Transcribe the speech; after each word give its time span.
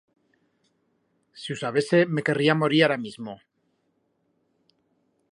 Si 1.41 1.51
hu 1.51 1.57
sabese, 1.59 1.99
me 2.13 2.25
querría 2.27 2.55
morir 2.61 2.81
ara 2.85 2.97
mismo. 3.05 3.33